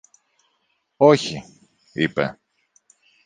[0.97, 1.43] Όχι!
[1.93, 2.39] είπε.